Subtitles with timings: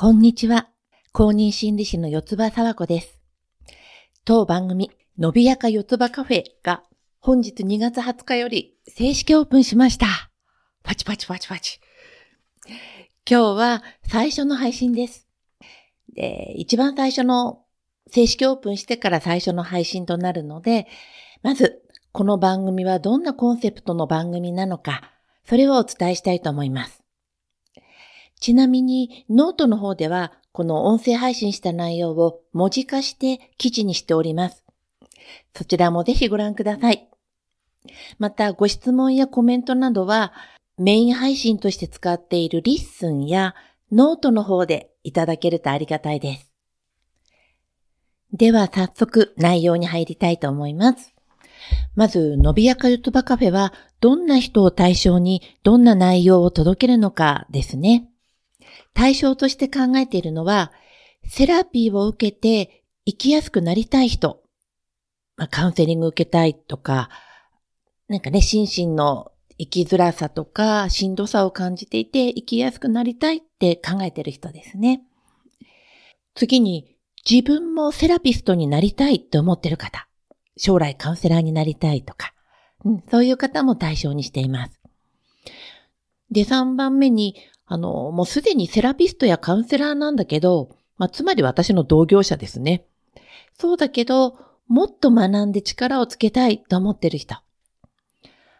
[0.00, 0.70] こんにちは。
[1.12, 3.20] 公認心理師の四つ葉沢子です。
[4.24, 6.82] 当番組、のびやか四つ葉カフェが
[7.18, 10.06] 本日2月20日より正式オープンしました。
[10.82, 11.80] パチパチパチパチ。
[13.30, 15.28] 今日は最初の配信です。
[16.14, 17.66] で、一番最初の
[18.10, 20.86] 正式オープンしてから最初の配信となるので、
[21.42, 21.82] まず、
[22.12, 25.12] この番組はどんなコンセプトの番組なのか、
[25.44, 26.99] それをお伝えしたいと思います。
[28.40, 34.64] ちなみに、ノートの方では、この音声配信した内容を文字化して記事にしております。
[35.54, 37.08] そちらもぜひご覧ください。
[38.18, 40.32] また、ご質問やコメントなどは、
[40.78, 43.54] メイン配信として使っている LISTEN や
[43.92, 46.50] ノートの方でいただけるとありがたいです。
[48.32, 51.12] では早速内容に入りたいと思います。
[51.94, 58.08] まず、のびやかゆとばカフェはどんな人を対象にどんな内容を届けるのかですね。
[58.94, 60.72] 対象として考えているのは、
[61.26, 64.42] セラピーを受けて生きやすくなりたい人、
[65.36, 67.08] まあ、カウンセリング受けたいとか、
[68.08, 75.02] なんかね、心身の生きづらさとか、しんどさを感じていて生きやすくなりたいって考えている人ですね。
[76.34, 76.96] 次に、
[77.28, 80.08] 自分もセラピストになりたいって思っている方、
[80.56, 82.32] 将来カウンセラーになりたいとか、
[82.84, 84.80] うん、そういう方も対象にしています。
[86.30, 87.34] で、3番目に、
[87.72, 92.84] あの、もうすでにセラピストやカウンセラーなんだけど、まあ、つまり私の同業者ですね。
[93.56, 97.36] そうだけど、もっと学んで力をつけたいと思ってる人。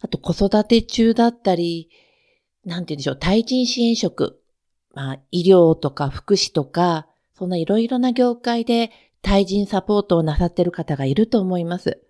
[0.00, 1.88] あと、子育て中だったり、
[2.66, 4.42] なんて言うんでしょう、対人支援職。
[4.92, 8.90] まあ、医療とか福祉とか、そんないろいろな業界で
[9.22, 12.02] 対人サポートをなさってる方がいると思います。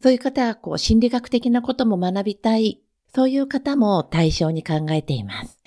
[0.00, 2.80] そういう方は、こう、心理学的なことも学びたい。
[3.12, 5.58] そういう方も対象に考えています。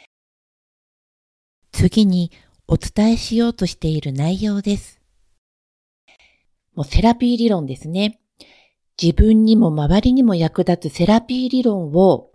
[1.79, 2.33] 次に
[2.67, 4.99] お伝えしようとしている内容です。
[6.75, 8.19] もうセラピー理論ですね。
[9.01, 12.31] 自分にも周りにも役立つセラピー理論を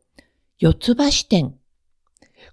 [0.58, 1.54] 四つ葉視点。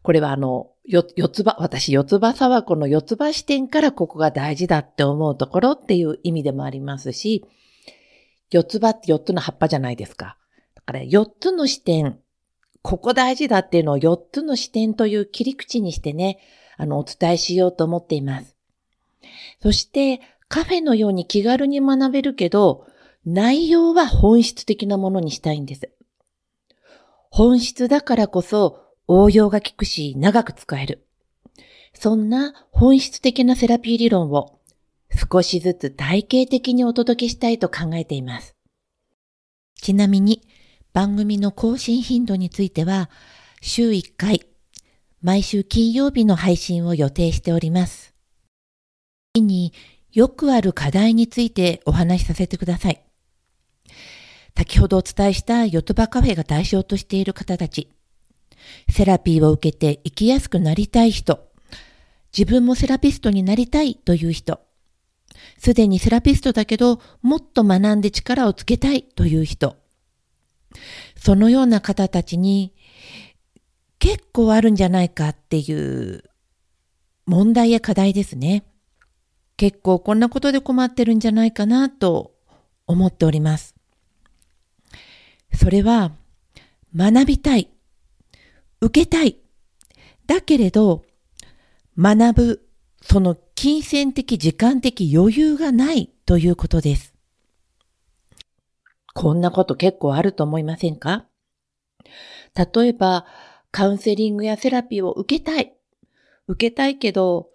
[0.04, 7.46] これはあの、四つ葉、私四つ葉沢子の四つ葉視点からここが大事だって思うところっていう意味でもありますし、
[8.50, 10.38] 四つ葉って四つの葉っぱじゃないですか。
[10.76, 12.20] だから四つの視点、
[12.82, 16.40] ここ大事だっていうのを四つの視点という切り口にしてね、
[16.82, 18.56] あの、お伝えしようと思っています。
[19.62, 22.88] そして、カフェのように気軽に学べるけど、
[23.24, 25.92] 内容は本質的なものにしたいんです。
[27.30, 31.06] 本質だからこそ応用が効くし長く使える。
[31.94, 34.60] そんな本質的なセラピー理論を
[35.32, 38.56] 少しずつ体系的にお届けしたいと考えています。
[39.76, 40.42] ちなみに
[40.94, 43.12] 番組の更新頻度については
[43.62, 44.48] 週1回
[45.24, 48.16] 毎週金曜日の配信を予定しております。
[49.36, 49.72] 次に
[50.12, 53.04] よくある課題についてお話しさせてください。
[54.58, 57.90] 先ほどお伝えしたヨトバカフェが対象としている方たち、
[58.90, 61.48] セラピーを受けて生きやすくなりたい人、
[62.36, 64.60] 自分もセラピストになりたいという人、
[65.60, 69.78] すでにセラピストだけどもっと学んで力をつけたいという人、
[71.16, 72.74] そのような方たちに
[74.02, 76.24] 結構あるんじゃないかっていう
[77.28, 78.64] 問題や課題ですね。
[79.58, 82.34] 結構こんなことで困ってるんじゃないかなと
[82.88, 83.76] 思っております。
[85.54, 86.14] それは
[86.96, 87.70] 学びたい、
[88.82, 89.38] 受けたい。
[90.26, 91.04] だけれど
[91.96, 92.68] 学ぶ
[93.04, 97.14] その金銭的時間的余裕がないということです。
[99.14, 101.28] こんなこと結構あると思いませんか？
[102.56, 103.28] 例えば、
[103.72, 105.74] カウンセリングやセラピーを受けたい。
[106.48, 107.50] 受けたいけど、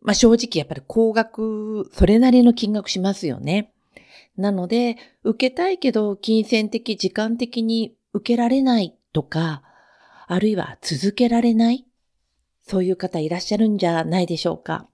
[0.00, 3.72] まあ、正直やっぱり高額、それなりの金額しますよね。
[4.36, 9.62] なので、受けたいけど、金銭的、時間的に受けられないとか、
[10.26, 11.84] あるいは続けられない。
[12.62, 14.88] そういう方いらっしゃるんじゃないでしょうか。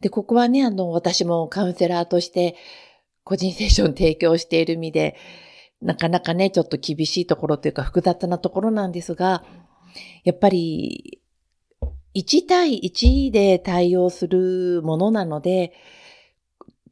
[0.00, 2.56] で、ここはね、あの、私もカウンセラーとして
[3.24, 5.16] 個人セッション提供している身で、
[5.80, 9.44] なかなかね、ちょっと厳しいところというか複雑なところなんですが、
[10.24, 11.20] やっぱり、
[12.14, 15.72] 1対1で対応するものなので、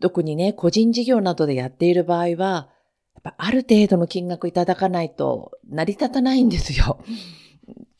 [0.00, 2.68] 特にね、個人事業などでやっている場合は、
[3.14, 6.98] やっぱある程度の金額いただかないと成り立たないんですよ。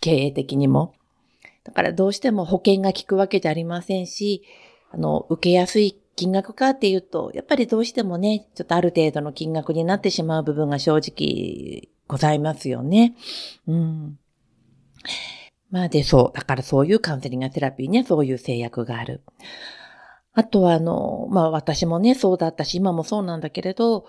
[0.01, 0.95] 経営的にも。
[1.65, 4.43] だからどうしても保険が効くわけじゃありませんし、
[4.91, 13.15] あの、受けやすい金額かっていうと、やっぱりどうしてもね、ちょっとある程度の金額になってしまう部分が正直ございますよね。
[13.69, 14.19] うん。
[15.71, 16.37] まあで、そう。
[16.37, 19.23] だからそういうカウンセリングやテラピーにはそういう制約がある。
[20.35, 24.07] あとはあの、まあ私もね、そうだったし、今もそうなんだけれど、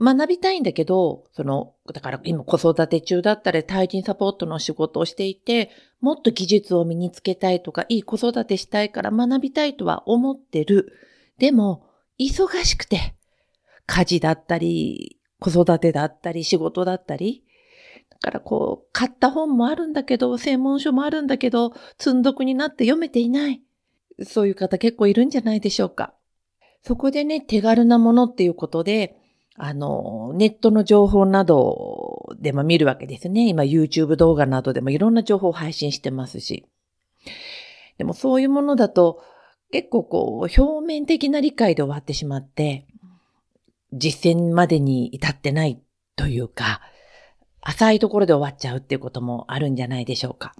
[0.00, 5.70] 学びたいんだけど、その、だから今子育て中だったり、対人サポートの仕事をしていて、
[6.00, 10.92] もっと技術を身につけたいとか、いい子育てしたいから学びたいとは思ってる。
[11.38, 11.86] でも、
[12.18, 13.14] 忙しくて、
[13.86, 17.44] 家事だったり、子育てだったり、仕事だったり。
[18.12, 23.62] だからこう、買った本もあるんだけど、専門書もあるんだけど、積んどくになって読めていない。
[24.24, 26.14] そういう方結構いるんじゃないでしょうか。
[26.82, 29.16] そこでね、手軽なものっていうことで、
[29.56, 33.48] あの、ネットの情報などでも見るわけですね。
[33.48, 36.64] 今 YouTube 動画などでもいろんな情報を配信してますし。
[37.98, 39.22] でもそういうものだと
[39.70, 42.86] 結構こう表面的な理解で終わってしまって、
[43.92, 45.80] 実践までに至ってない
[46.16, 46.80] というか、
[47.62, 50.54] 浅いところで終わっちゃうっていうこともあるんじゃないでしょうか。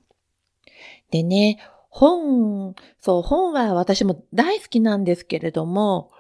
[1.11, 1.59] でね、
[1.91, 6.11] 本、そう、本は私も大好きなんですけれども、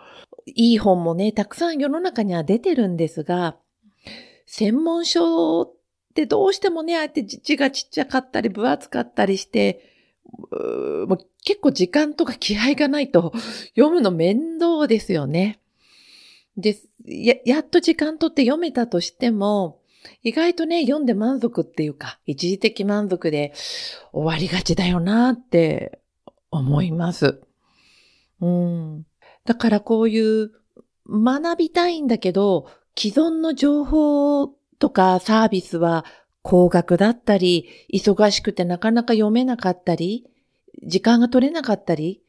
[0.46, 3.56] いい本もね、たくさん世の中には出てるんですが、
[4.46, 5.72] 専門書っ
[6.14, 9.88] てどうしてもね、あえて字がちっちゃかったり分厚かったりして、
[10.28, 13.32] もう結構時間とか気合がないと
[13.74, 15.60] 読むの面倒ですよね。
[16.56, 16.76] で、
[17.06, 19.80] や、やっと時間とって読めたとしても、
[20.22, 23.52] 意外とね、読んで満足っていうか、一時的満足で
[24.12, 26.00] 終わりがちだよなって
[26.50, 27.40] 思います。
[28.40, 29.06] うん。
[29.44, 30.52] だからこういう
[31.08, 36.04] 学びたいんだけど、既存の情報とかサービスは
[36.42, 40.26] 高額だったり、忙しくてなかなか読めなかったり、
[40.84, 42.22] 時間が取れなかったり、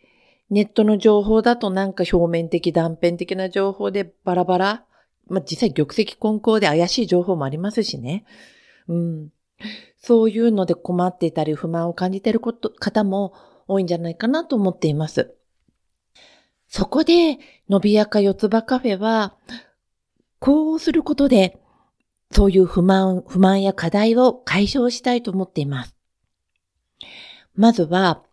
[0.50, 4.86] ネットの情報だとなんか表面的断片的な情報でバラバラ。
[5.28, 8.25] まあ、実際玉石混交で怪しい情報もありますしね。
[8.88, 9.30] うん。
[9.98, 13.34] そういうので困っていたり不満を感じていること方も
[13.68, 15.34] 多いんじゃないかなと思っています。
[16.68, 17.38] そこで、
[17.70, 19.36] のびやか四つ葉カフェは、
[20.40, 21.60] こうすることで、
[22.31, 25.96] そういう不満、不満や課題を解消したいと思っています。
[27.56, 28.24] まずは、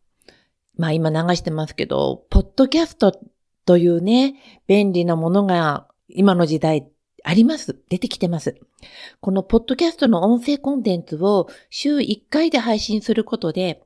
[0.77, 3.21] まあ今流してますけど、ポッドキャスト
[3.67, 4.35] というね、
[4.67, 6.89] 便利なものが今の時代
[7.25, 7.79] あります。
[7.89, 8.57] 出てきてます。
[9.21, 13.83] このポッドキャストの音声コンテンツを週1回で配信することで、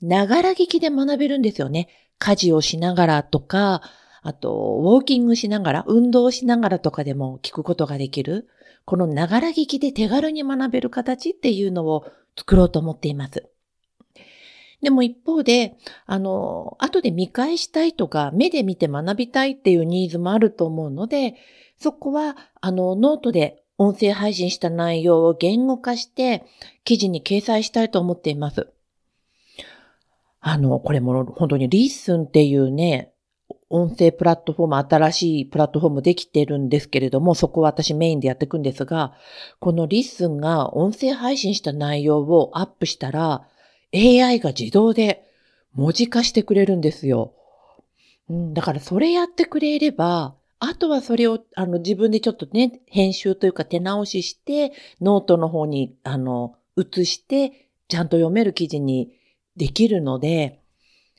[0.00, 1.88] ながら聞きで学べるんですよね。
[2.18, 3.82] 家事をしながらとか、
[4.22, 8.48] あと、ウォーキングしながら、運動しながらとかでも聞くことができる。
[8.84, 12.04] このながら聞きで手軽に学べる形っていうのを
[12.36, 13.51] 作ろうと思っています。
[14.82, 15.76] でも一方で、
[16.06, 21.36] あの、後で見返したいとか、目で見て学びたいっていうニーズもあると思うので、
[21.78, 26.44] そこは、あの、ノートで音声配信した内容を言語化して、
[26.84, 28.72] 記事に掲載したいと思っています。
[30.40, 33.12] あの、これも本当に LISTENっていうね、
[33.70, 39.14] 音声プラットフォーム、新しいプラットフォームできてるんですけれども、そこは私メインでやっていくんですが、
[39.60, 43.46] この LISTENが音声配信した内容をアップしたら、
[43.94, 45.24] AI が自動で
[45.74, 47.34] 文字化してくれるんですよ。
[48.28, 59.12] うん、だからそれやってくれれば、あとはそれを、あの、自分でちょっとね、編集というか手直しして、ノートの方に、あの、移して、ちゃんと読める記事に
[59.56, 60.60] できるので、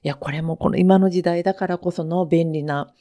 [0.01, 2.93] いや、これもこの今の時代だからこその便利な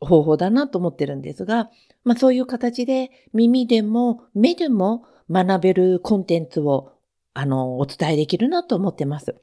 [0.00, 1.70] 方法だなと思ってるんですが、
[2.04, 6.92] まあそういう形で耳でも目でも学べるコンテンツを
[7.38, 9.36] あの、お伝えできるなと思ってます。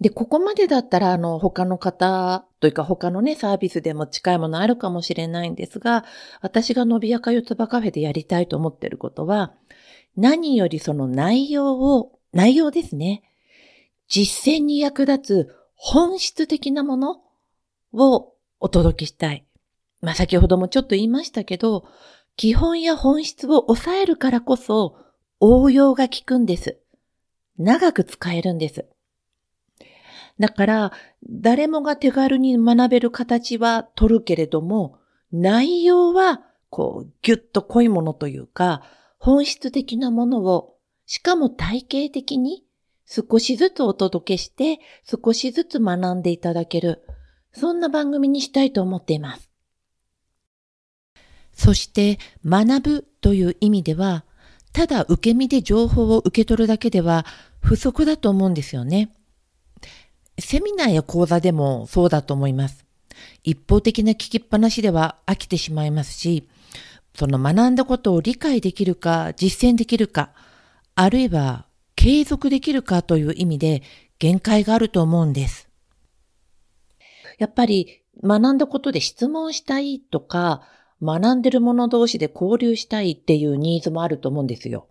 [0.00, 6.06] で、ここまでだったら、あの、他の方というか他のね、サービスでも近いものあるかもしれないんですが、
[6.40, 9.52] 私がのびやかよつばカフェでやりたいと思ってることは、
[10.16, 13.24] 何よりその内容を、内容ですね。
[14.08, 17.20] 実践に役立つ本質的なもの
[17.92, 19.44] をお届けしたい。
[20.00, 21.84] まあ、先ほどもちょっと言いましたけど、
[22.36, 24.96] 基本や本質を抑えるからこそ、
[25.40, 26.78] 応用が効くんです。
[27.58, 28.86] 長く使えるんです。
[30.38, 30.92] だから、
[31.28, 34.98] 誰もが手軽に学べる形は取るけれども、
[35.32, 38.82] 内容は、こう、ぎゅっと濃いものというか、
[39.18, 40.76] 本質的なものを、
[41.06, 42.64] しかも体系的に
[43.04, 47.02] 少しずつお届けして、少しずつ学んでいただける、
[47.52, 49.50] そんな番組にしたいと思っています。
[51.52, 54.24] そして、学ぶという意味では、
[54.72, 57.26] ただ受け身で情報を受け取るだけでは
[57.60, 59.14] 不足だと思うんですよね。
[60.38, 62.84] セミナーや講座でもそうだと思います。
[63.42, 66.48] 一方的な聞きっぱなしでは飽きてしまいますし、
[67.14, 70.30] その学んだことを理解できるか、実践できるか、
[70.94, 73.82] あるいは継続できるかという意味で
[74.20, 75.68] 限界があると思うんです。
[77.38, 80.62] やっぱり学んだことで質問したいとか、
[81.02, 84.86] 学んでる者同士で交流したいっていうニーズもあると思うんですよ。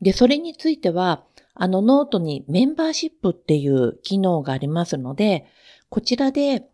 [0.00, 1.24] で、それについては、
[1.54, 5.46] あのノートにメンバーシップっていう機能がありますので、
[5.88, 6.64] こちらで、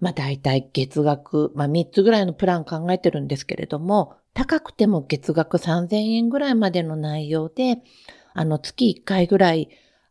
[0.00, 7.78] まあ大体月額、まあ3つぐらいのプラン考えてるんですけれども、高くても月額3000円ぐらいまでの内容で、
[8.34, 9.70] あの月1回ぐらい、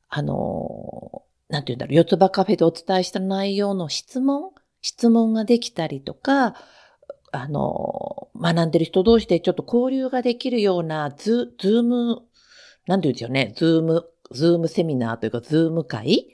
[0.10, 4.52] あの、なんて言うんだろう、四つ葉カフェでお伝えした内容の質問
[4.86, 6.56] 質問ができたりとか、
[7.42, 12.22] あの、学んでる人同士でちょっと交流ができるようなズ、 Zoom、
[12.88, 16.27] なんて言うんですよね、 Zoom、Zoomセミナーというか、 Zoom会？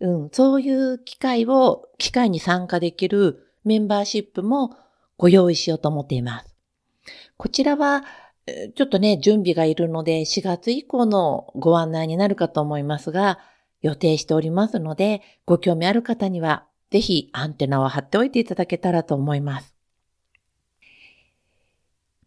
[0.00, 4.76] うん、そういう機会を、機会に参加できるメンバーシップも
[5.16, 6.54] ご用意しようと思っています。
[7.36, 8.04] こちらは、
[8.76, 13.38] ちょっとね、準備がいるので、4月以降のご案内になるかと思いますが、
[13.82, 19.75] 予定しておりますので、ご興味ある方には、ぜひアンテナを張っておいていただけたらと思います。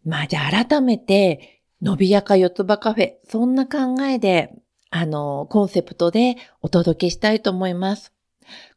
[0.04, 4.54] まあじゃあ改めて、伸びやか四つ葉カフェ、そんな考えで、
[4.90, 8.12] あの、コンセプトでお届けしたいと思います。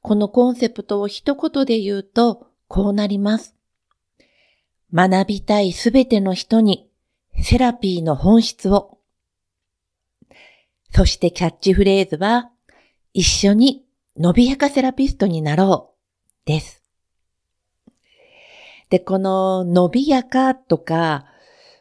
[0.01, 3.55] このコンセプトを一言で言うと、こうなります。
[4.93, 6.87] 学びたいすべての人に、
[7.41, 8.99] セラピーの本質を。
[10.91, 12.51] そしてキャッチフレーズは、
[13.13, 13.83] 一緒に
[14.15, 15.95] 伸びやかセラピストになろ
[16.45, 16.82] う、です。
[18.93, 21.25] で、この伸びやかとか、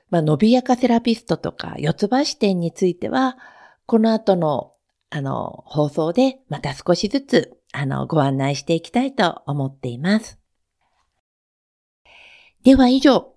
[0.09, 3.37] まあ、伸びやかセラピストとか、四つ葉視点については、
[3.85, 4.73] この後の、
[5.11, 10.39] あの、放送でまた少しずつ、あの、ご案内していきたいと思っています。
[12.65, 13.35] では以上、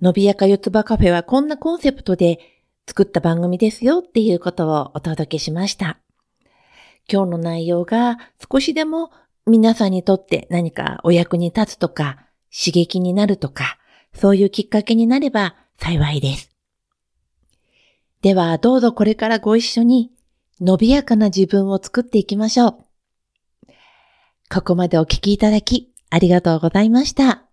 [0.00, 2.38] 伸びやか四つ葉カフェはこんなコンセプトで
[2.86, 5.98] 作った番組ですよっていうことをお届けしました。
[7.12, 8.18] 今日の内容が
[8.48, 9.10] 少しでも
[9.48, 12.25] 皆さんにとって何かお役に立つとか
[12.56, 13.78] 刺激になるとか
[14.14, 16.50] そういうきっかけになれば幸いです。
[18.22, 20.10] ではどうぞこれからご一緒に
[20.60, 22.76] 伸びやかな自分を作っていきましょう。
[24.48, 27.45] ここまでお聞きいただきありがとうございました。